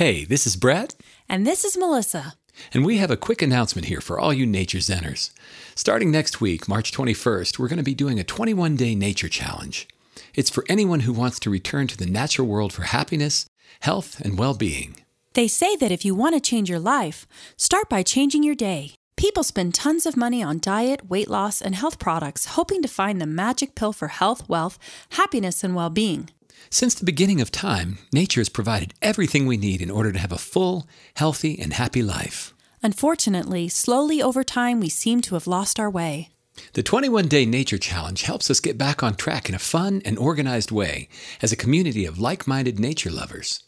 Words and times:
Hey, 0.00 0.24
this 0.24 0.46
is 0.46 0.56
Brett, 0.56 0.94
And 1.28 1.46
this 1.46 1.62
is 1.62 1.76
Melissa. 1.76 2.32
and 2.72 2.86
we 2.86 2.96
have 2.96 3.10
a 3.10 3.18
quick 3.18 3.42
announcement 3.42 3.88
here 3.88 4.00
for 4.00 4.18
all 4.18 4.32
you 4.32 4.46
nature 4.46 4.78
zenners. 4.78 5.30
Starting 5.74 6.10
next 6.10 6.40
week, 6.40 6.66
March 6.66 6.90
21st, 6.90 7.58
we're 7.58 7.68
going 7.68 7.76
to 7.76 7.82
be 7.82 7.94
doing 7.94 8.18
a 8.18 8.24
21 8.24 8.76
day 8.76 8.94
nature 8.94 9.28
challenge. 9.28 9.86
It's 10.34 10.48
for 10.48 10.64
anyone 10.70 11.00
who 11.00 11.12
wants 11.12 11.38
to 11.40 11.50
return 11.50 11.86
to 11.86 11.98
the 11.98 12.06
natural 12.06 12.48
world 12.48 12.72
for 12.72 12.84
happiness, 12.84 13.44
health, 13.80 14.18
and 14.22 14.38
well 14.38 14.54
being. 14.54 14.96
They 15.34 15.46
say 15.46 15.76
that 15.76 15.92
if 15.92 16.02
you 16.02 16.14
want 16.14 16.34
to 16.34 16.40
change 16.40 16.70
your 16.70 16.80
life, 16.80 17.26
start 17.58 17.90
by 17.90 18.02
changing 18.02 18.42
your 18.42 18.54
day. 18.54 18.94
People 19.16 19.42
spend 19.44 19.74
tons 19.74 20.06
of 20.06 20.16
money 20.16 20.42
on 20.42 20.60
diet, 20.60 21.10
weight 21.10 21.28
loss, 21.28 21.60
and 21.60 21.74
health 21.74 21.98
products 21.98 22.56
hoping 22.56 22.80
to 22.80 22.88
find 22.88 23.20
the 23.20 23.26
magic 23.26 23.74
pill 23.74 23.92
for 23.92 24.08
health, 24.08 24.48
wealth, 24.48 24.78
happiness, 25.10 25.62
and 25.62 25.76
well 25.76 25.90
being. 25.90 26.30
Since 26.68 26.94
the 26.94 27.04
beginning 27.04 27.40
of 27.40 27.50
time, 27.50 27.98
nature 28.12 28.40
has 28.40 28.48
provided 28.48 28.94
everything 29.00 29.46
we 29.46 29.56
need 29.56 29.80
in 29.80 29.90
order 29.90 30.12
to 30.12 30.18
have 30.18 30.32
a 30.32 30.38
full, 30.38 30.86
healthy, 31.14 31.58
and 31.58 31.72
happy 31.72 32.02
life. 32.02 32.52
Unfortunately, 32.82 33.68
slowly 33.68 34.22
over 34.22 34.44
time, 34.44 34.80
we 34.80 34.88
seem 34.88 35.20
to 35.22 35.34
have 35.34 35.46
lost 35.46 35.80
our 35.80 35.90
way. 35.90 36.30
The 36.74 36.82
21 36.82 37.28
Day 37.28 37.46
Nature 37.46 37.78
Challenge 37.78 38.22
helps 38.22 38.50
us 38.50 38.60
get 38.60 38.78
back 38.78 39.02
on 39.02 39.14
track 39.14 39.48
in 39.48 39.54
a 39.54 39.58
fun 39.58 40.02
and 40.04 40.18
organized 40.18 40.70
way 40.70 41.08
as 41.40 41.52
a 41.52 41.56
community 41.56 42.04
of 42.04 42.18
like 42.18 42.46
minded 42.46 42.78
nature 42.78 43.10
lovers. 43.10 43.62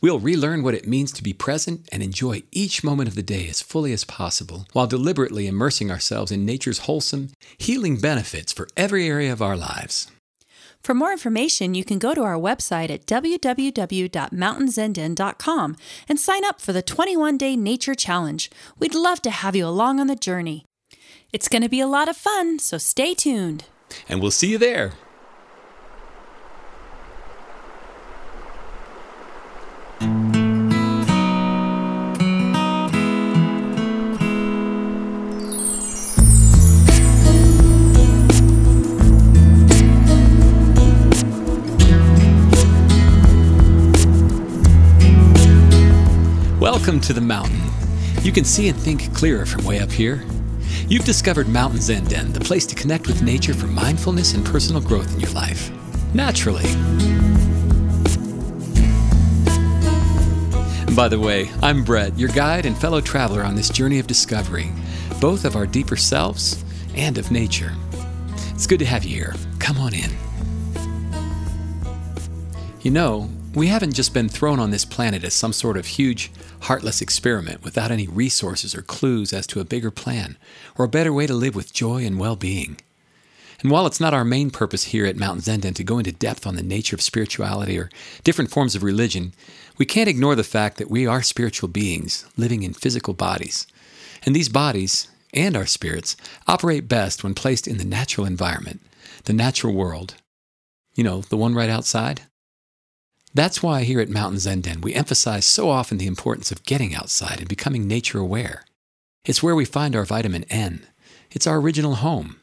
We'll 0.00 0.18
relearn 0.18 0.62
what 0.62 0.74
it 0.74 0.88
means 0.88 1.12
to 1.12 1.22
be 1.22 1.32
present 1.32 1.88
and 1.92 2.02
enjoy 2.02 2.42
each 2.50 2.82
moment 2.82 3.08
of 3.08 3.14
the 3.14 3.22
day 3.22 3.48
as 3.48 3.62
fully 3.62 3.92
as 3.92 4.04
possible 4.04 4.66
while 4.72 4.86
deliberately 4.86 5.46
immersing 5.46 5.90
ourselves 5.90 6.32
in 6.32 6.46
nature's 6.46 6.80
wholesome, 6.80 7.30
healing 7.58 7.98
benefits 7.98 8.52
for 8.52 8.68
every 8.76 9.06
area 9.06 9.32
of 9.32 9.42
our 9.42 9.56
lives. 9.56 10.10
For 10.86 10.94
more 10.94 11.10
information, 11.10 11.74
you 11.74 11.84
can 11.84 11.98
go 11.98 12.14
to 12.14 12.22
our 12.22 12.36
website 12.36 12.90
at 12.90 13.06
www.mountainzenden.com 13.06 15.76
and 16.08 16.20
sign 16.20 16.44
up 16.44 16.60
for 16.60 16.72
the 16.72 16.80
21 16.80 17.36
Day 17.36 17.56
Nature 17.56 17.96
Challenge. 17.96 18.48
We'd 18.78 18.94
love 18.94 19.20
to 19.22 19.30
have 19.30 19.56
you 19.56 19.66
along 19.66 19.98
on 19.98 20.06
the 20.06 20.14
journey. 20.14 20.64
It's 21.32 21.48
going 21.48 21.62
to 21.62 21.68
be 21.68 21.80
a 21.80 21.88
lot 21.88 22.08
of 22.08 22.16
fun, 22.16 22.60
so 22.60 22.78
stay 22.78 23.14
tuned. 23.14 23.64
And 24.08 24.22
we'll 24.22 24.30
see 24.30 24.48
you 24.48 24.58
there. 24.58 24.92
Welcome 46.86 47.00
to 47.00 47.14
the 47.14 47.20
mountain. 47.20 47.60
You 48.22 48.30
can 48.30 48.44
see 48.44 48.68
and 48.68 48.78
think 48.78 49.12
clearer 49.12 49.44
from 49.44 49.64
way 49.64 49.80
up 49.80 49.90
here. 49.90 50.24
You've 50.86 51.04
discovered 51.04 51.48
Mountain 51.48 51.80
Zen 51.80 52.04
Den, 52.04 52.32
the 52.32 52.38
place 52.38 52.64
to 52.66 52.76
connect 52.76 53.08
with 53.08 53.22
nature 53.22 53.54
for 53.54 53.66
mindfulness 53.66 54.34
and 54.34 54.46
personal 54.46 54.80
growth 54.80 55.12
in 55.12 55.18
your 55.18 55.32
life. 55.32 55.72
Naturally. 56.14 56.62
By 60.94 61.08
the 61.08 61.18
way, 61.18 61.50
I'm 61.60 61.82
Brett, 61.82 62.16
your 62.16 62.28
guide 62.28 62.66
and 62.66 62.78
fellow 62.78 63.00
traveler 63.00 63.42
on 63.42 63.56
this 63.56 63.68
journey 63.68 63.98
of 63.98 64.06
discovery, 64.06 64.70
both 65.20 65.44
of 65.44 65.56
our 65.56 65.66
deeper 65.66 65.96
selves 65.96 66.64
and 66.94 67.18
of 67.18 67.32
nature. 67.32 67.72
It's 68.54 68.68
good 68.68 68.78
to 68.78 68.86
have 68.86 69.02
you 69.02 69.16
here. 69.16 69.34
Come 69.58 69.78
on 69.78 69.92
in. 69.92 70.12
You 72.82 72.92
know, 72.92 73.28
we 73.56 73.68
haven't 73.68 73.94
just 73.94 74.12
been 74.12 74.28
thrown 74.28 74.60
on 74.60 74.70
this 74.70 74.84
planet 74.84 75.24
as 75.24 75.32
some 75.32 75.52
sort 75.54 75.78
of 75.78 75.86
huge, 75.86 76.30
heartless 76.60 77.00
experiment 77.00 77.64
without 77.64 77.90
any 77.90 78.06
resources 78.06 78.74
or 78.74 78.82
clues 78.82 79.32
as 79.32 79.46
to 79.46 79.60
a 79.60 79.64
bigger 79.64 79.90
plan 79.90 80.36
or 80.76 80.84
a 80.84 80.90
better 80.90 81.10
way 81.10 81.26
to 81.26 81.32
live 81.32 81.54
with 81.54 81.72
joy 81.72 82.04
and 82.04 82.18
well 82.18 82.36
being. 82.36 82.76
And 83.62 83.70
while 83.70 83.86
it's 83.86 83.98
not 83.98 84.12
our 84.12 84.26
main 84.26 84.50
purpose 84.50 84.84
here 84.84 85.06
at 85.06 85.16
Mountain 85.16 85.40
Zen 85.40 85.60
Den 85.60 85.72
to 85.72 85.82
go 85.82 85.96
into 85.96 86.12
depth 86.12 86.46
on 86.46 86.56
the 86.56 86.62
nature 86.62 86.94
of 86.94 87.00
spirituality 87.00 87.78
or 87.78 87.88
different 88.24 88.50
forms 88.50 88.74
of 88.74 88.82
religion, 88.82 89.32
we 89.78 89.86
can't 89.86 90.10
ignore 90.10 90.34
the 90.34 90.44
fact 90.44 90.76
that 90.76 90.90
we 90.90 91.06
are 91.06 91.22
spiritual 91.22 91.70
beings 91.70 92.26
living 92.36 92.62
in 92.62 92.74
physical 92.74 93.14
bodies. 93.14 93.66
And 94.26 94.36
these 94.36 94.50
bodies, 94.50 95.08
and 95.32 95.56
our 95.56 95.64
spirits, 95.64 96.14
operate 96.46 96.88
best 96.88 97.24
when 97.24 97.32
placed 97.32 97.66
in 97.66 97.78
the 97.78 97.86
natural 97.86 98.26
environment, 98.26 98.82
the 99.24 99.32
natural 99.32 99.72
world. 99.72 100.14
You 100.94 101.04
know, 101.04 101.22
the 101.22 101.38
one 101.38 101.54
right 101.54 101.70
outside? 101.70 102.20
That's 103.36 103.62
why 103.62 103.82
here 103.82 104.00
at 104.00 104.08
Mountain 104.08 104.38
Zen 104.38 104.62
Den, 104.62 104.80
we 104.80 104.94
emphasize 104.94 105.44
so 105.44 105.68
often 105.68 105.98
the 105.98 106.06
importance 106.06 106.50
of 106.50 106.64
getting 106.64 106.94
outside 106.94 107.38
and 107.38 107.46
becoming 107.46 107.86
nature 107.86 108.18
aware. 108.18 108.64
It's 109.26 109.42
where 109.42 109.54
we 109.54 109.66
find 109.66 109.94
our 109.94 110.06
vitamin 110.06 110.44
N. 110.44 110.86
It's 111.30 111.46
our 111.46 111.58
original 111.58 111.96
home, 111.96 112.36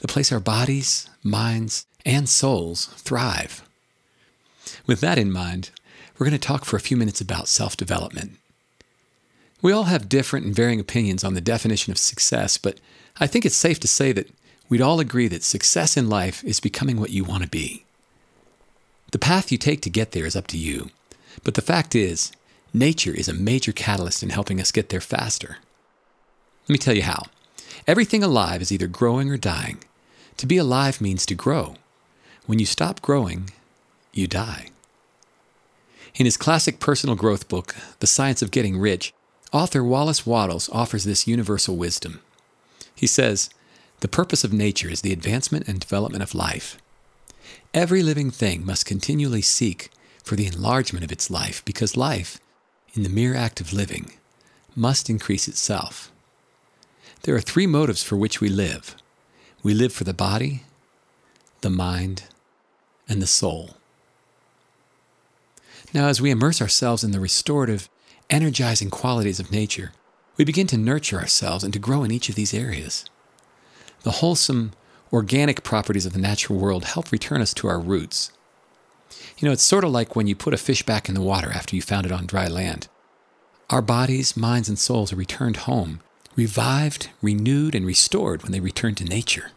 the 0.00 0.06
place 0.06 0.30
our 0.30 0.40
bodies, 0.40 1.08
minds, 1.22 1.86
and 2.04 2.28
souls 2.28 2.88
thrive. 2.88 3.66
With 4.86 5.00
that 5.00 5.16
in 5.16 5.32
mind, 5.32 5.70
we're 6.18 6.26
going 6.26 6.38
to 6.38 6.46
talk 6.46 6.66
for 6.66 6.76
a 6.76 6.80
few 6.88 6.98
minutes 6.98 7.22
about 7.22 7.48
self 7.48 7.74
development. 7.74 8.32
We 9.62 9.72
all 9.72 9.84
have 9.84 10.10
different 10.10 10.44
and 10.44 10.54
varying 10.54 10.78
opinions 10.78 11.24
on 11.24 11.32
the 11.32 11.40
definition 11.40 11.90
of 11.90 11.96
success, 11.96 12.58
but 12.58 12.80
I 13.18 13.26
think 13.26 13.46
it's 13.46 13.56
safe 13.56 13.80
to 13.80 13.88
say 13.88 14.12
that 14.12 14.30
we'd 14.68 14.82
all 14.82 15.00
agree 15.00 15.28
that 15.28 15.42
success 15.42 15.96
in 15.96 16.10
life 16.10 16.44
is 16.44 16.60
becoming 16.60 17.00
what 17.00 17.08
you 17.08 17.24
want 17.24 17.44
to 17.44 17.48
be. 17.48 17.83
The 19.10 19.18
path 19.18 19.52
you 19.52 19.58
take 19.58 19.80
to 19.82 19.90
get 19.90 20.12
there 20.12 20.26
is 20.26 20.36
up 20.36 20.46
to 20.48 20.58
you. 20.58 20.90
But 21.42 21.54
the 21.54 21.62
fact 21.62 21.94
is, 21.94 22.32
nature 22.72 23.12
is 23.14 23.28
a 23.28 23.34
major 23.34 23.72
catalyst 23.72 24.22
in 24.22 24.30
helping 24.30 24.60
us 24.60 24.72
get 24.72 24.88
there 24.88 25.00
faster. 25.00 25.58
Let 26.68 26.72
me 26.72 26.78
tell 26.78 26.94
you 26.94 27.02
how. 27.02 27.24
Everything 27.86 28.22
alive 28.22 28.62
is 28.62 28.72
either 28.72 28.86
growing 28.86 29.30
or 29.30 29.36
dying. 29.36 29.78
To 30.38 30.46
be 30.46 30.56
alive 30.56 31.00
means 31.00 31.26
to 31.26 31.34
grow. 31.34 31.76
When 32.46 32.58
you 32.58 32.66
stop 32.66 33.02
growing, 33.02 33.50
you 34.12 34.26
die. 34.26 34.70
In 36.16 36.26
his 36.26 36.36
classic 36.36 36.78
personal 36.78 37.16
growth 37.16 37.48
book, 37.48 37.74
The 37.98 38.06
Science 38.06 38.40
of 38.40 38.50
Getting 38.50 38.78
Rich, 38.78 39.12
author 39.52 39.82
Wallace 39.82 40.24
Wattles 40.24 40.68
offers 40.72 41.04
this 41.04 41.26
universal 41.26 41.76
wisdom. 41.76 42.20
He 42.94 43.06
says, 43.06 43.50
The 44.00 44.08
purpose 44.08 44.44
of 44.44 44.52
nature 44.52 44.88
is 44.88 45.00
the 45.00 45.12
advancement 45.12 45.66
and 45.68 45.80
development 45.80 46.22
of 46.22 46.34
life. 46.34 46.78
Every 47.72 48.02
living 48.02 48.30
thing 48.30 48.64
must 48.64 48.86
continually 48.86 49.42
seek 49.42 49.90
for 50.22 50.36
the 50.36 50.46
enlargement 50.46 51.04
of 51.04 51.12
its 51.12 51.30
life 51.30 51.64
because 51.64 51.96
life, 51.96 52.38
in 52.94 53.02
the 53.02 53.08
mere 53.08 53.34
act 53.34 53.60
of 53.60 53.72
living, 53.72 54.12
must 54.76 55.10
increase 55.10 55.48
itself. 55.48 56.10
There 57.22 57.34
are 57.34 57.40
three 57.40 57.66
motives 57.66 58.02
for 58.02 58.16
which 58.16 58.40
we 58.40 58.48
live 58.48 58.96
we 59.62 59.72
live 59.72 59.94
for 59.94 60.04
the 60.04 60.12
body, 60.12 60.62
the 61.62 61.70
mind, 61.70 62.24
and 63.08 63.22
the 63.22 63.26
soul. 63.26 63.70
Now, 65.94 66.08
as 66.08 66.20
we 66.20 66.30
immerse 66.30 66.60
ourselves 66.60 67.02
in 67.02 67.12
the 67.12 67.20
restorative, 67.20 67.88
energizing 68.28 68.90
qualities 68.90 69.40
of 69.40 69.50
nature, 69.50 69.92
we 70.36 70.44
begin 70.44 70.66
to 70.66 70.76
nurture 70.76 71.18
ourselves 71.18 71.64
and 71.64 71.72
to 71.72 71.78
grow 71.78 72.04
in 72.04 72.10
each 72.10 72.28
of 72.28 72.34
these 72.34 72.52
areas. 72.52 73.06
The 74.02 74.10
wholesome, 74.20 74.72
organic 75.12 75.62
properties 75.62 76.06
of 76.06 76.12
the 76.12 76.18
natural 76.18 76.58
world 76.58 76.84
help 76.84 77.12
return 77.12 77.40
us 77.40 77.54
to 77.54 77.68
our 77.68 77.78
roots. 77.78 78.32
You 79.38 79.46
know, 79.46 79.52
it's 79.52 79.62
sort 79.62 79.84
of 79.84 79.90
like 79.90 80.14
when 80.16 80.26
you 80.26 80.34
put 80.34 80.54
a 80.54 80.58
fish 80.58 80.82
back 80.82 81.08
in 81.08 81.14
the 81.14 81.20
water 81.20 81.50
after 81.50 81.76
you 81.76 81.82
found 81.82 82.06
it 82.06 82.12
on 82.12 82.26
dry 82.26 82.48
land. 82.48 82.88
Our 83.70 83.82
bodies, 83.82 84.36
minds, 84.36 84.68
and 84.68 84.78
souls 84.78 85.12
are 85.12 85.16
returned 85.16 85.58
home, 85.58 86.00
revived, 86.36 87.10
renewed, 87.22 87.74
and 87.74 87.86
restored 87.86 88.42
when 88.42 88.52
they 88.52 88.60
return 88.60 88.94
to 88.96 89.04
nature. 89.04 89.50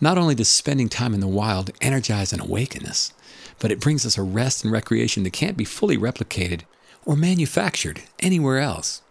Not 0.00 0.18
only 0.18 0.34
does 0.34 0.48
spending 0.48 0.88
time 0.88 1.14
in 1.14 1.20
the 1.20 1.26
wild 1.26 1.70
energize 1.80 2.32
and 2.32 2.40
awaken 2.40 2.86
us, 2.86 3.12
but 3.58 3.72
it 3.72 3.80
brings 3.80 4.06
us 4.06 4.16
a 4.16 4.22
rest 4.22 4.62
and 4.62 4.72
recreation 4.72 5.24
that 5.24 5.32
can't 5.32 5.56
be 5.56 5.64
fully 5.64 5.98
replicated 5.98 6.62
or 7.04 7.16
manufactured 7.16 8.02
anywhere 8.20 8.58
else. 8.58 9.02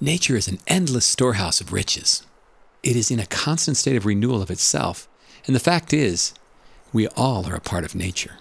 Nature 0.00 0.36
is 0.36 0.48
an 0.48 0.60
endless 0.66 1.04
storehouse 1.04 1.60
of 1.60 1.72
riches. 1.72 2.24
It 2.84 2.96
is 2.96 3.10
in 3.10 3.18
a 3.18 3.24
constant 3.26 3.78
state 3.78 3.96
of 3.96 4.04
renewal 4.04 4.42
of 4.42 4.50
itself, 4.50 5.08
and 5.46 5.56
the 5.56 5.60
fact 5.60 5.94
is, 5.94 6.34
we 6.92 7.08
all 7.08 7.46
are 7.46 7.54
a 7.54 7.60
part 7.60 7.82
of 7.82 7.94
nature. 7.94 8.36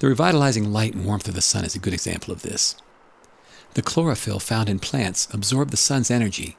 The 0.00 0.08
revitalizing 0.08 0.70
light 0.70 0.92
and 0.92 1.06
warmth 1.06 1.26
of 1.26 1.34
the 1.34 1.40
sun 1.40 1.64
is 1.64 1.74
a 1.74 1.78
good 1.78 1.94
example 1.94 2.30
of 2.30 2.42
this. 2.42 2.76
The 3.72 3.80
chlorophyll 3.80 4.38
found 4.38 4.68
in 4.68 4.80
plants 4.80 5.26
absorbs 5.32 5.70
the 5.70 5.78
sun's 5.78 6.10
energy 6.10 6.58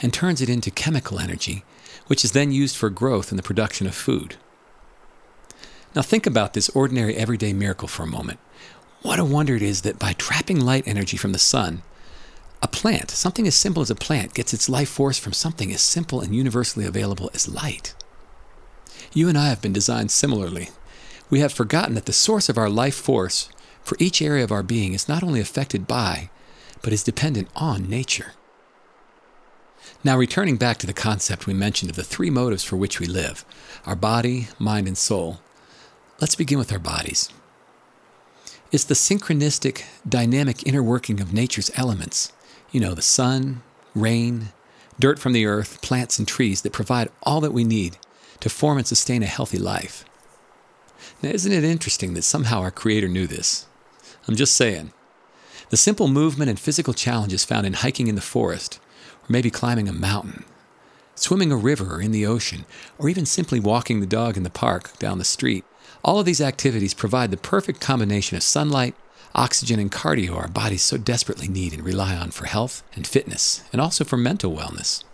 and 0.00 0.14
turns 0.14 0.40
it 0.40 0.48
into 0.48 0.70
chemical 0.70 1.18
energy, 1.18 1.64
which 2.06 2.24
is 2.24 2.32
then 2.32 2.52
used 2.52 2.76
for 2.76 2.88
growth 2.88 3.32
and 3.32 3.38
the 3.38 3.42
production 3.42 3.88
of 3.88 3.96
food. 3.96 4.36
Now, 5.96 6.02
think 6.02 6.24
about 6.24 6.54
this 6.54 6.68
ordinary 6.68 7.16
everyday 7.16 7.52
miracle 7.52 7.88
for 7.88 8.04
a 8.04 8.06
moment. 8.06 8.38
What 9.02 9.18
a 9.18 9.24
wonder 9.24 9.56
it 9.56 9.62
is 9.62 9.82
that 9.82 9.98
by 9.98 10.12
trapping 10.12 10.60
light 10.60 10.86
energy 10.86 11.16
from 11.16 11.32
the 11.32 11.38
sun, 11.40 11.82
a 12.62 12.68
plant, 12.68 13.10
something 13.10 13.46
as 13.46 13.56
simple 13.56 13.82
as 13.82 13.90
a 13.90 13.94
plant, 13.96 14.34
gets 14.34 14.54
its 14.54 14.68
life 14.68 14.88
force 14.88 15.18
from 15.18 15.32
something 15.32 15.72
as 15.72 15.82
simple 15.82 16.20
and 16.20 16.34
universally 16.34 16.86
available 16.86 17.30
as 17.34 17.48
light. 17.48 17.94
You 19.12 19.28
and 19.28 19.36
I 19.36 19.48
have 19.48 19.60
been 19.60 19.72
designed 19.72 20.10
similarly. 20.10 20.70
We 21.28 21.40
have 21.40 21.52
forgotten 21.52 21.94
that 21.94 22.06
the 22.06 22.12
source 22.12 22.48
of 22.48 22.56
our 22.56 22.70
life 22.70 22.94
force 22.94 23.48
For 23.82 23.96
each 23.98 24.22
area 24.22 24.44
of 24.44 24.52
our 24.52 24.62
being 24.62 24.94
is 24.94 25.08
not 25.08 25.22
only 25.22 25.40
affected 25.40 25.86
by, 25.86 26.30
but 26.82 26.92
is 26.92 27.02
dependent 27.02 27.48
on 27.56 27.88
nature. 27.88 28.32
Now, 30.04 30.16
returning 30.16 30.56
back 30.56 30.78
to 30.78 30.86
the 30.86 30.92
concept 30.92 31.46
we 31.46 31.54
mentioned 31.54 31.90
of 31.90 31.96
the 31.96 32.04
three 32.04 32.30
motives 32.30 32.64
for 32.64 32.76
which 32.76 33.00
we 33.00 33.06
live 33.06 33.44
our 33.84 33.96
body, 33.96 34.48
mind, 34.58 34.86
and 34.86 34.96
soul, 34.96 35.40
let's 36.20 36.36
begin 36.36 36.58
with 36.58 36.72
our 36.72 36.78
bodies. 36.78 37.28
It's 38.70 38.84
the 38.84 38.94
synchronistic, 38.94 39.84
dynamic 40.08 40.66
inner 40.66 40.82
working 40.82 41.20
of 41.20 41.32
nature's 41.32 41.70
elements. 41.74 42.32
You 42.72 42.80
know, 42.80 42.94
the 42.94 43.02
sun, 43.02 43.62
rain, 43.94 44.48
dirt 44.98 45.18
from 45.18 45.34
the 45.34 45.44
earth, 45.46 45.82
plants, 45.82 46.18
and 46.18 46.26
trees 46.26 46.62
that 46.62 46.72
provide 46.72 47.10
all 47.22 47.40
that 47.42 47.52
we 47.52 47.64
need 47.64 47.98
to 48.40 48.48
form 48.48 48.78
and 48.78 48.86
sustain 48.86 49.22
a 49.22 49.26
healthy 49.26 49.58
life. 49.58 50.04
Now, 51.22 51.30
isn't 51.30 51.52
it 51.52 51.64
interesting 51.64 52.14
that 52.14 52.22
somehow 52.22 52.60
our 52.60 52.70
Creator 52.70 53.08
knew 53.08 53.26
this? 53.26 53.66
I'm 54.26 54.36
just 54.36 54.54
saying. 54.54 54.92
The 55.68 55.76
simple 55.76 56.08
movement 56.08 56.48
and 56.48 56.58
physical 56.58 56.94
challenges 56.94 57.44
found 57.44 57.66
in 57.66 57.74
hiking 57.74 58.08
in 58.08 58.14
the 58.14 58.20
forest, 58.20 58.80
or 59.22 59.26
maybe 59.28 59.50
climbing 59.50 59.88
a 59.88 59.92
mountain, 59.92 60.44
swimming 61.14 61.52
a 61.52 61.56
river 61.56 61.96
or 61.96 62.00
in 62.00 62.10
the 62.10 62.26
ocean, 62.26 62.64
or 62.98 63.08
even 63.08 63.26
simply 63.26 63.60
walking 63.60 64.00
the 64.00 64.06
dog 64.06 64.36
in 64.36 64.42
the 64.42 64.50
park 64.50 64.98
down 64.98 65.18
the 65.18 65.24
street, 65.24 65.64
all 66.02 66.18
of 66.18 66.26
these 66.26 66.40
activities 66.40 66.94
provide 66.94 67.30
the 67.30 67.36
perfect 67.36 67.80
combination 67.80 68.36
of 68.36 68.42
sunlight, 68.42 68.94
oxygen, 69.34 69.78
and 69.78 69.90
cardio 69.90 70.36
our 70.36 70.48
bodies 70.48 70.82
so 70.82 70.96
desperately 70.96 71.48
need 71.48 71.72
and 71.72 71.84
rely 71.84 72.14
on 72.14 72.30
for 72.30 72.46
health 72.46 72.82
and 72.94 73.06
fitness, 73.06 73.62
and 73.72 73.80
also 73.80 74.04
for 74.04 74.16
mental 74.16 74.54
wellness. 74.54 75.04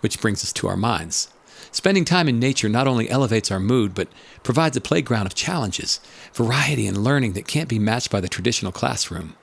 Which 0.00 0.20
brings 0.20 0.42
us 0.42 0.52
to 0.54 0.68
our 0.68 0.76
minds. 0.76 1.28
Spending 1.70 2.04
time 2.04 2.28
in 2.28 2.38
nature 2.38 2.68
not 2.68 2.86
only 2.86 3.10
elevates 3.10 3.50
our 3.50 3.58
mood, 3.58 3.94
but 3.94 4.08
provides 4.42 4.76
a 4.76 4.80
playground 4.80 5.26
of 5.26 5.34
challenges, 5.34 5.98
variety, 6.32 6.86
and 6.86 7.02
learning 7.02 7.32
that 7.32 7.48
can't 7.48 7.68
be 7.68 7.78
matched 7.78 8.10
by 8.10 8.20
the 8.20 8.28
traditional 8.28 8.72
classroom. 8.72 9.34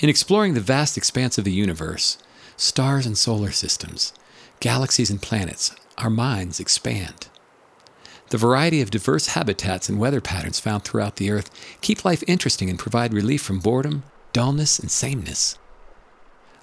In 0.00 0.08
exploring 0.08 0.54
the 0.54 0.60
vast 0.60 0.96
expanse 0.96 1.38
of 1.38 1.44
the 1.44 1.52
universe, 1.52 2.18
stars 2.56 3.06
and 3.06 3.16
solar 3.16 3.52
systems, 3.52 4.12
galaxies 4.60 5.10
and 5.10 5.22
planets, 5.22 5.74
our 5.96 6.10
minds 6.10 6.60
expand. 6.60 7.28
The 8.30 8.38
variety 8.38 8.82
of 8.82 8.90
diverse 8.90 9.28
habitats 9.28 9.88
and 9.88 9.98
weather 9.98 10.20
patterns 10.20 10.60
found 10.60 10.84
throughout 10.84 11.16
the 11.16 11.30
Earth 11.30 11.50
keep 11.80 12.04
life 12.04 12.22
interesting 12.26 12.68
and 12.68 12.78
provide 12.78 13.14
relief 13.14 13.40
from 13.40 13.58
boredom, 13.58 14.02
dullness, 14.34 14.78
and 14.78 14.90
sameness. 14.90 15.58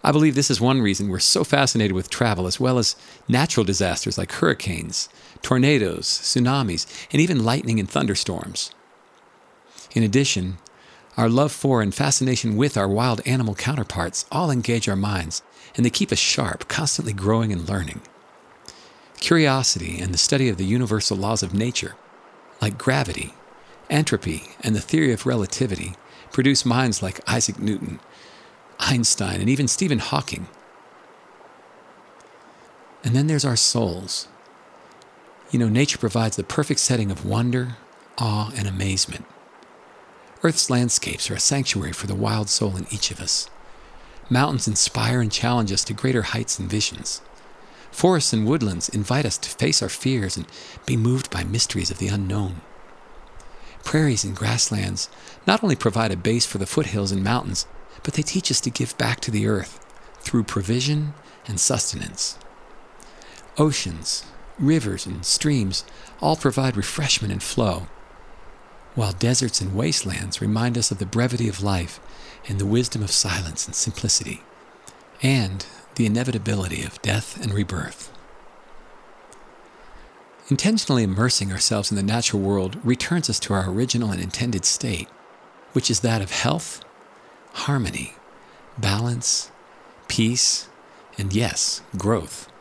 I 0.03 0.11
believe 0.11 0.35
this 0.35 0.51
is 0.51 0.61
one 0.61 0.83
reason 0.83 1.09
we're 1.09 1.17
so 1.17 1.43
fascinated 1.43 1.93
with 1.93 2.11
travel, 2.11 2.45
as 2.45 2.59
well 2.59 2.77
as 2.77 2.95
natural 3.27 3.63
disasters 3.63 4.19
like 4.19 4.33
hurricanes, 4.33 5.09
tornadoes, 5.41 6.05
tsunamis, 6.05 6.85
and 7.11 7.19
even 7.19 7.43
lightning 7.43 7.79
and 7.79 7.89
thunderstorms. 7.89 8.69
In 9.95 10.03
addition, 10.03 10.59
our 11.17 11.29
love 11.29 11.51
for 11.51 11.81
and 11.81 11.95
fascination 11.95 12.57
with 12.57 12.77
our 12.77 12.87
wild 12.87 13.21
animal 13.25 13.55
counterparts 13.55 14.25
all 14.31 14.51
engage 14.51 14.87
our 14.87 14.95
minds, 14.95 15.41
and 15.75 15.83
they 15.83 15.89
keep 15.89 16.11
us 16.11 16.19
sharp, 16.19 16.67
constantly 16.67 17.13
growing 17.13 17.51
and 17.51 17.67
learning. 17.67 18.01
Curiosity 19.25 19.97
and 19.97 20.13
the 20.13 20.19
study 20.19 20.49
of 20.49 20.57
the 20.57 20.65
universal 20.65 21.17
laws 21.17 21.41
of 21.41 21.51
nature, 21.51 21.95
like 22.61 22.77
gravity, 22.77 23.33
entropy, 23.89 24.43
and 24.61 24.75
the 24.75 24.79
theory 24.79 25.11
of 25.13 25.25
relativity, 25.25 25.95
produce 26.31 26.63
minds 26.63 27.01
like 27.01 27.27
Isaac 27.27 27.57
Newton, 27.57 27.99
Einstein, 28.79 29.41
and 29.41 29.49
even 29.49 29.67
Stephen 29.67 29.97
Hawking. 29.97 30.47
And 33.03 33.15
then 33.15 33.25
there's 33.25 33.43
our 33.43 33.55
souls. 33.55 34.27
You 35.49 35.57
know, 35.57 35.69
nature 35.69 35.97
provides 35.97 36.35
the 36.35 36.43
perfect 36.43 36.79
setting 36.79 37.09
of 37.09 37.25
wonder, 37.25 37.77
awe, 38.19 38.51
and 38.55 38.67
amazement. 38.67 39.25
Earth's 40.43 40.69
landscapes 40.69 41.31
are 41.31 41.35
a 41.35 41.39
sanctuary 41.39 41.93
for 41.93 42.05
the 42.05 42.13
wild 42.13 42.47
soul 42.47 42.77
in 42.77 42.85
each 42.91 43.09
of 43.09 43.19
us. 43.19 43.49
Mountains 44.29 44.67
inspire 44.67 45.19
and 45.19 45.31
challenge 45.31 45.71
us 45.71 45.83
to 45.85 45.95
greater 45.95 46.21
heights 46.21 46.59
and 46.59 46.69
visions. 46.69 47.23
Forests 47.95 48.33
and 48.33 48.45
woodlands 48.45 48.89
invite 48.89 49.25
us 49.25 49.37
to 49.37 49.49
face 49.49 49.81
our 49.81 49.87
fears 49.87 50.35
and 50.35 50.45
be 50.85 50.97
moved 50.97 51.31
by 51.31 51.45
mysteries 51.45 51.89
of 51.89 51.97
the 51.97 52.09
unknown. 52.09 52.59
Prairies 53.85 54.25
and 54.25 54.35
grasslands 54.35 55.07
not 55.47 55.63
only 55.63 55.77
provide 55.77 56.11
a 56.11 56.17
base 56.17 56.45
for 56.45 56.57
the 56.57 56.65
foothills 56.65 57.13
and 57.13 57.23
mountains, 57.23 57.65
but 58.03 58.15
they 58.15 58.21
teach 58.21 58.51
us 58.51 58.59
to 58.59 58.69
give 58.69 58.97
back 58.97 59.21
to 59.21 59.31
the 59.31 59.47
earth 59.47 59.79
through 60.19 60.43
provision 60.43 61.13
and 61.47 61.57
sustenance. 61.57 62.37
Oceans, 63.57 64.25
rivers, 64.59 65.05
and 65.05 65.25
streams 65.25 65.85
all 66.19 66.35
provide 66.35 66.75
refreshment 66.75 67.31
and 67.31 67.41
flow, 67.41 67.87
while 68.93 69.13
deserts 69.13 69.61
and 69.61 69.73
wastelands 69.73 70.41
remind 70.41 70.77
us 70.77 70.91
of 70.91 70.97
the 70.97 71.05
brevity 71.05 71.47
of 71.47 71.63
life 71.63 72.01
and 72.49 72.59
the 72.59 72.65
wisdom 72.65 73.01
of 73.01 73.11
silence 73.11 73.65
and 73.65 73.73
simplicity, 73.73 74.43
and 75.23 75.65
the 75.95 76.05
inevitability 76.05 76.83
of 76.83 77.01
death 77.01 77.41
and 77.41 77.53
rebirth. 77.53 78.11
Intentionally 80.49 81.03
immersing 81.03 81.51
ourselves 81.51 81.89
in 81.91 81.97
the 81.97 82.03
natural 82.03 82.41
world 82.41 82.77
returns 82.83 83.29
us 83.29 83.39
to 83.39 83.53
our 83.53 83.69
original 83.69 84.11
and 84.11 84.21
intended 84.21 84.63
state, 84.63 85.07
which 85.73 85.89
is 85.89 86.01
that 86.01 86.21
of 86.21 86.31
health 86.31 86.81
harmony, 87.55 88.13
balance, 88.77 89.49
peace, 90.09 90.67
and 91.17 91.33
yes, 91.33 91.81
growth. 91.97 92.51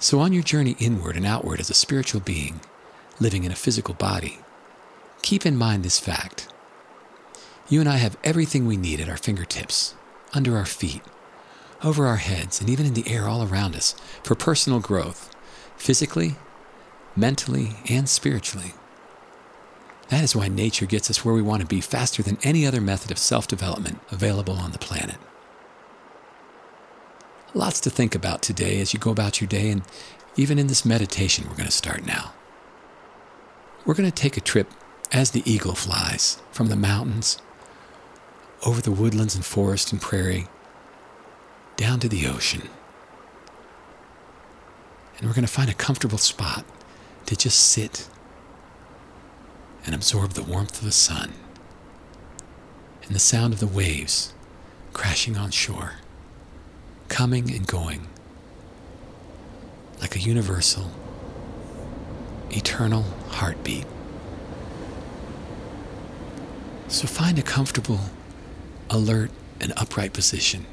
So, 0.00 0.18
on 0.18 0.32
your 0.32 0.42
journey 0.42 0.76
inward 0.78 1.16
and 1.16 1.24
outward 1.24 1.60
as 1.60 1.70
a 1.70 1.74
spiritual 1.74 2.20
being, 2.20 2.60
living 3.20 3.44
in 3.44 3.52
a 3.52 3.56
physical 3.56 3.94
body, 3.94 4.40
keep 5.22 5.46
in 5.46 5.56
mind 5.56 5.84
this 5.84 5.98
fact. 6.00 6.48
You 7.68 7.80
and 7.80 7.88
I 7.88 7.96
have 7.96 8.16
everything 8.24 8.66
we 8.66 8.76
need 8.76 9.00
at 9.00 9.08
our 9.08 9.16
fingertips, 9.16 9.94
under 10.32 10.56
our 10.56 10.66
feet, 10.66 11.02
over 11.82 12.06
our 12.06 12.16
heads, 12.16 12.60
and 12.60 12.68
even 12.68 12.86
in 12.86 12.94
the 12.94 13.08
air 13.08 13.28
all 13.28 13.42
around 13.42 13.74
us 13.76 13.94
for 14.22 14.34
personal 14.34 14.80
growth, 14.80 15.34
physically, 15.76 16.36
mentally, 17.16 17.76
and 17.88 18.08
spiritually. 18.08 18.72
That 20.08 20.24
is 20.24 20.34
why 20.34 20.48
nature 20.48 20.86
gets 20.86 21.10
us 21.10 21.24
where 21.24 21.34
we 21.34 21.42
want 21.42 21.60
to 21.60 21.66
be 21.66 21.80
faster 21.80 22.22
than 22.22 22.38
any 22.42 22.66
other 22.66 22.80
method 22.80 23.10
of 23.10 23.18
self 23.18 23.46
development 23.46 24.00
available 24.10 24.54
on 24.54 24.72
the 24.72 24.78
planet. 24.78 25.16
Lots 27.54 27.80
to 27.80 27.90
think 27.90 28.14
about 28.14 28.42
today 28.42 28.80
as 28.80 28.92
you 28.92 29.00
go 29.00 29.10
about 29.10 29.40
your 29.40 29.48
day, 29.48 29.70
and 29.70 29.82
even 30.36 30.58
in 30.58 30.66
this 30.66 30.84
meditation 30.84 31.44
we're 31.48 31.56
going 31.56 31.66
to 31.66 31.72
start 31.72 32.06
now. 32.06 32.32
We're 33.84 33.94
going 33.94 34.10
to 34.10 34.14
take 34.14 34.36
a 34.36 34.42
trip 34.42 34.70
as 35.12 35.30
the 35.30 35.42
eagle 35.50 35.74
flies 35.74 36.42
from 36.52 36.68
the 36.68 36.76
mountains, 36.76 37.38
over 38.66 38.80
the 38.80 38.90
woodlands 38.90 39.34
and 39.34 39.44
forest 39.44 39.92
and 39.92 40.00
prairie, 40.00 40.48
down 41.78 42.00
to 42.00 42.08
the 42.08 42.26
ocean. 42.26 42.68
And 45.16 45.26
we're 45.26 45.34
going 45.34 45.46
to 45.46 45.52
find 45.52 45.70
a 45.70 45.74
comfortable 45.74 46.18
spot 46.18 46.64
to 47.26 47.36
just 47.36 47.58
sit 47.60 48.08
and 49.86 49.94
absorb 49.94 50.32
the 50.32 50.42
warmth 50.42 50.78
of 50.78 50.84
the 50.84 50.92
sun 50.92 51.32
and 53.04 53.14
the 53.14 53.20
sound 53.20 53.54
of 53.54 53.60
the 53.60 53.66
waves 53.66 54.34
crashing 54.92 55.36
on 55.36 55.52
shore, 55.52 55.92
coming 57.08 57.48
and 57.54 57.64
going 57.64 58.08
like 60.00 60.16
a 60.16 60.18
universal, 60.18 60.90
eternal 62.50 63.04
heartbeat. 63.28 63.86
So 66.88 67.06
find 67.06 67.38
a 67.38 67.42
comfortable, 67.42 68.00
alert, 68.90 69.30
and 69.60 69.72
upright 69.76 70.12
position. 70.12 70.66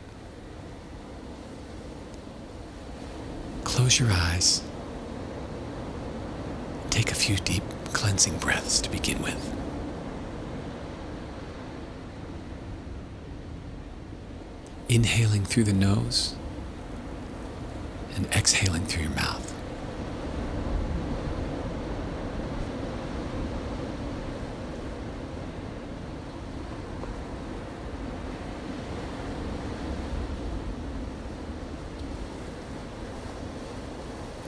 Close 3.75 3.99
your 3.99 4.09
eyes. 4.09 4.63
Take 6.89 7.11
a 7.11 7.13
few 7.13 7.35
deep 7.35 7.61
cleansing 7.91 8.37
breaths 8.37 8.79
to 8.79 8.89
begin 8.89 9.21
with. 9.21 9.53
Inhaling 14.87 15.43
through 15.43 15.65
the 15.65 15.73
nose 15.73 16.35
and 18.15 18.27
exhaling 18.27 18.85
through 18.85 19.03
your 19.03 19.11
mouth. 19.11 19.51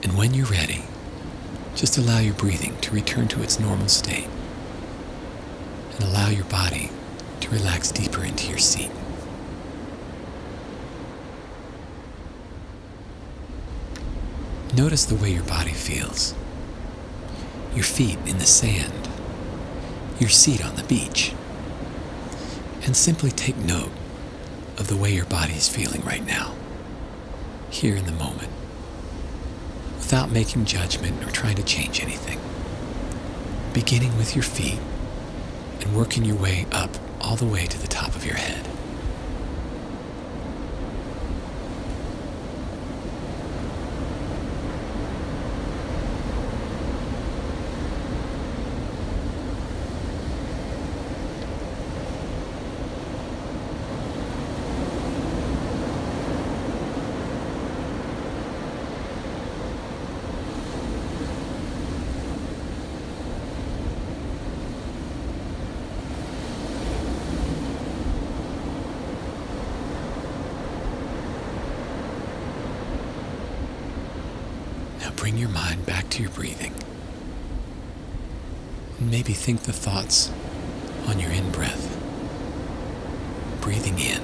And 0.00 0.16
when 0.28 0.36
you're 0.36 0.46
ready, 0.46 0.82
just 1.74 1.96
allow 1.96 2.18
your 2.18 2.34
breathing 2.34 2.76
to 2.82 2.92
return 2.92 3.26
to 3.28 3.42
its 3.42 3.58
normal 3.58 3.88
state 3.88 4.28
and 5.94 6.04
allow 6.04 6.28
your 6.28 6.44
body 6.44 6.90
to 7.40 7.48
relax 7.48 7.90
deeper 7.90 8.22
into 8.22 8.46
your 8.46 8.58
seat. 8.58 8.90
Notice 14.76 15.06
the 15.06 15.14
way 15.14 15.32
your 15.32 15.44
body 15.44 15.72
feels. 15.72 16.34
Your 17.74 17.84
feet 17.84 18.18
in 18.26 18.36
the 18.36 18.44
sand, 18.44 19.08
your 20.20 20.28
seat 20.28 20.62
on 20.62 20.76
the 20.76 20.84
beach, 20.84 21.32
and 22.82 22.94
simply 22.94 23.30
take 23.30 23.56
note 23.56 23.92
of 24.76 24.88
the 24.88 24.96
way 24.96 25.10
your 25.10 25.24
body 25.24 25.54
is 25.54 25.70
feeling 25.70 26.02
right 26.02 26.26
now, 26.26 26.54
here 27.70 27.96
in 27.96 28.04
the 28.04 28.12
moment, 28.12 28.50
without 30.08 30.30
making 30.30 30.64
judgment 30.64 31.22
or 31.22 31.30
trying 31.30 31.54
to 31.54 31.62
change 31.62 32.02
anything. 32.02 32.40
Beginning 33.74 34.16
with 34.16 34.34
your 34.34 34.42
feet 34.42 34.78
and 35.82 35.94
working 35.94 36.24
your 36.24 36.34
way 36.34 36.64
up 36.72 36.88
all 37.20 37.36
the 37.36 37.44
way 37.44 37.66
to 37.66 37.78
the 37.78 37.86
top 37.86 38.16
of 38.16 38.24
your 38.24 38.36
head. 38.36 38.66
Now 75.00 75.10
bring 75.28 75.38
your 75.38 75.50
mind 75.50 75.84
back 75.84 76.08
to 76.08 76.22
your 76.22 76.30
breathing. 76.30 76.72
And 78.98 79.10
maybe 79.10 79.34
think 79.34 79.64
the 79.64 79.74
thoughts 79.74 80.32
on 81.06 81.20
your 81.20 81.30
in 81.30 81.50
breath. 81.50 81.98
Breathing 83.60 83.98
in. 83.98 84.22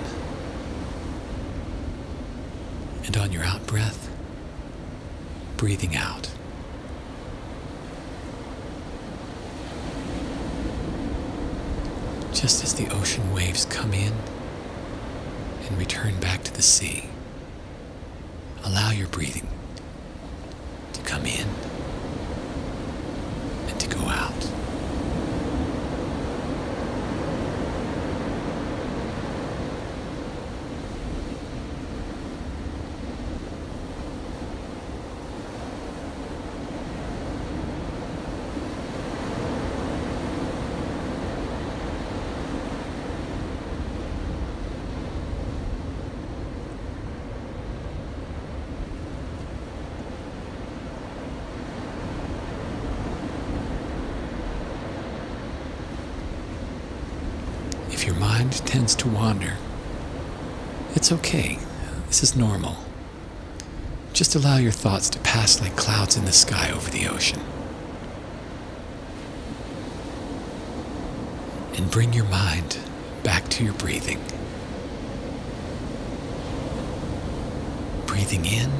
And 3.05 3.19
on 3.19 3.33
your 3.33 3.45
out 3.45 3.67
breath, 3.67 4.09
breathing 5.59 5.95
out. 5.95 6.31
Just 12.33 12.65
as 12.65 12.75
the 12.77 12.89
ocean 12.95 13.35
waves 13.35 13.67
come 13.67 13.93
in 13.93 14.15
and 15.69 15.77
return 15.77 16.19
back 16.19 16.45
to 16.45 16.55
the 16.55 16.63
sea, 16.63 17.11
allow 18.65 18.91
your 18.91 19.09
breathing 19.09 19.54
come 21.15 21.27
in 21.27 21.47
and 23.69 23.79
to 23.79 23.87
go 23.89 24.01
out. 24.09 24.24
Your 58.05 58.15
mind 58.17 58.53
tends 58.67 58.95
to 58.97 59.09
wander, 59.09 59.57
it's 60.95 61.11
okay. 61.11 61.59
This 62.07 62.23
is 62.23 62.37
normal. 62.37 62.77
Just 64.13 64.35
allow 64.35 64.59
your 64.59 64.73
thoughts 64.73 65.09
to 65.11 65.19
pass 65.21 65.61
like 65.61 65.75
clouds 65.77 66.17
in 66.17 66.25
the 66.27 66.33
sky 66.33 66.71
over 66.71 66.91
the 66.91 67.09
ocean. 67.09 67.41
And 71.77 71.91
bring 71.91 72.13
your 72.13 72.27
mind 72.27 72.79
back 73.23 73.49
to 73.49 73.65
your 73.65 73.75
breathing. 73.75 74.21
Breathing 78.07 78.45
in 78.45 78.71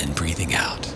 and 0.00 0.14
breathing 0.14 0.54
out. 0.54 0.94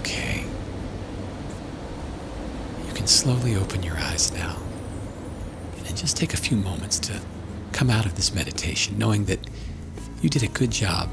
Okay. 0.00 0.44
You 2.78 2.86
can 2.86 2.94
slowly 3.10 3.56
open 3.56 3.82
your 3.82 3.96
eyes 3.96 4.32
now 4.32 4.56
and 5.86 5.96
just 5.96 6.16
take 6.16 6.32
a 6.32 6.36
few 6.36 6.56
moments 6.56 6.98
to 7.00 7.20
come 7.72 7.90
out 7.90 8.06
of 8.06 8.14
this 8.14 8.32
meditation 8.32 8.96
knowing 8.96 9.24
that 9.24 9.40
you 10.22 10.30
did 10.30 10.44
a 10.44 10.48
good 10.48 10.70
job 10.70 11.10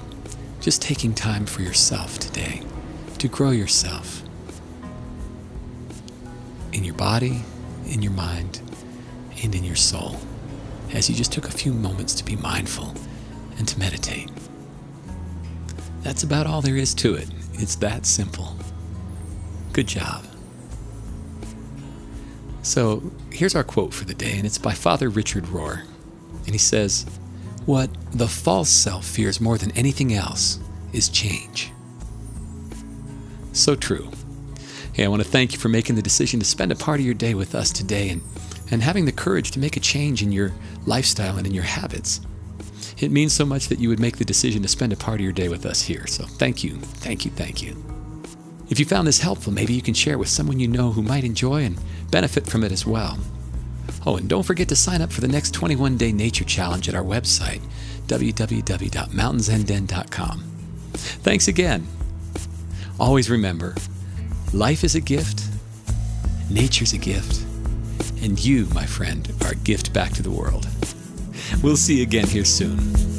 just 0.62 0.80
taking 0.80 1.14
time 1.14 1.46
for 1.46 1.64
yourself 1.64 2.20
today 2.20 2.62
to 3.18 3.28
grow 3.28 3.50
yourself 3.50 4.22
in 6.72 6.84
your 6.84 6.94
body, 6.94 7.42
in 7.88 8.04
your 8.04 8.12
mind, 8.12 8.62
and 9.42 9.56
in 9.56 9.64
your 9.64 9.76
soul 9.76 10.20
as 10.94 11.10
you 11.10 11.16
just 11.16 11.32
took 11.32 11.48
a 11.48 11.52
few 11.52 11.74
moments 11.74 12.14
to 12.14 12.24
be 12.24 12.36
mindful 12.36 12.94
and 13.58 13.68
to 13.68 13.80
meditate. 13.80 14.30
That's 16.04 16.22
about 16.22 16.46
all 16.46 16.62
there 16.62 16.78
is 16.78 16.94
to 16.96 17.16
it. 17.16 17.28
It's 17.54 17.76
that 17.78 18.06
simple. 18.06 18.56
Good 19.74 19.88
job. 19.88 20.27
So 22.68 23.02
here's 23.32 23.56
our 23.56 23.64
quote 23.64 23.94
for 23.94 24.04
the 24.04 24.14
day, 24.14 24.36
and 24.36 24.46
it's 24.46 24.58
by 24.58 24.74
Father 24.74 25.08
Richard 25.08 25.46
Rohr. 25.46 25.86
And 26.44 26.50
he 26.50 26.58
says, 26.58 27.06
What 27.66 27.90
the 28.12 28.28
false 28.28 28.68
self 28.68 29.06
fears 29.06 29.40
more 29.40 29.58
than 29.58 29.72
anything 29.72 30.14
else 30.14 30.60
is 30.92 31.08
change. 31.08 31.72
So 33.54 33.74
true. 33.74 34.12
Hey, 34.92 35.06
I 35.06 35.08
want 35.08 35.24
to 35.24 35.28
thank 35.28 35.54
you 35.54 35.60
for 35.60 35.70
making 35.70 35.96
the 35.96 36.02
decision 36.02 36.42
to 36.42 36.46
spend 36.46 36.74
a 36.74 36.76
part 36.76 37.00
of 37.00 37.06
your 37.06 37.16
day 37.16 37.36
with 37.36 37.56
us 37.56 37.72
today 37.72 38.10
and, 38.10 38.22
and 38.70 38.84
having 38.84 39.06
the 39.06 39.14
courage 39.14 39.52
to 39.52 39.60
make 39.60 39.78
a 39.78 39.80
change 39.80 40.22
in 40.22 40.34
your 40.34 40.52
lifestyle 40.86 41.38
and 41.38 41.48
in 41.48 41.54
your 41.54 41.64
habits. 41.64 42.20
It 42.98 43.12
means 43.12 43.32
so 43.32 43.46
much 43.46 43.70
that 43.70 43.80
you 43.80 43.88
would 43.88 44.02
make 44.02 44.18
the 44.18 44.26
decision 44.26 44.62
to 44.64 44.68
spend 44.68 44.92
a 44.92 44.98
part 44.98 45.22
of 45.22 45.24
your 45.24 45.32
day 45.32 45.48
with 45.48 45.66
us 45.66 45.84
here. 45.84 46.06
So 46.06 46.26
thank 46.26 46.66
you, 46.66 46.76
thank 46.76 47.24
you, 47.24 47.32
thank 47.32 47.62
you. 47.62 47.97
If 48.70 48.80
you 48.80 48.86
found 48.86 49.08
this 49.08 49.22
helpful, 49.22 49.54
maybe 49.54 49.74
you 49.74 49.82
can 49.82 49.94
share 49.94 50.14
it 50.14 50.20
with 50.20 50.28
someone 50.28 50.60
you 50.60 50.68
know 50.68 50.92
who 50.92 51.02
might 51.02 51.24
enjoy 51.24 51.64
and 51.64 51.80
benefit 52.12 52.46
from 52.46 52.64
it 52.64 52.72
as 52.72 52.86
well. 52.86 53.18
Oh, 54.06 54.18
and 54.18 54.28
don't 54.28 54.44
forget 54.44 54.68
to 54.70 54.76
sign 54.76 55.02
up 55.02 55.12
for 55.12 55.22
the 55.22 55.28
next 55.28 55.52
21 55.52 55.98
day 55.98 56.12
nature 56.12 56.44
challenge 56.44 56.90
at 56.90 56.96
our 56.96 57.04
website, 57.04 57.62
www.mountainzenden.com. 58.08 60.40
Thanks 60.94 61.48
again. 61.48 61.88
Always 63.00 63.30
remember 63.30 63.76
life 64.54 64.84
is 64.84 64.96
a 64.96 65.02
gift, 65.02 65.44
nature's 66.50 66.94
a 66.94 66.98
gift, 66.98 67.44
and 68.22 68.44
you, 68.44 68.66
my 68.74 68.86
friend, 68.86 69.32
are 69.44 69.52
a 69.52 69.56
gift 69.56 69.94
back 69.94 70.12
to 70.14 70.24
the 70.24 70.32
world. 70.32 70.68
We'll 71.64 71.78
see 71.78 71.98
you 71.98 72.04
again 72.04 72.28
here 72.28 72.46
soon. 72.46 73.17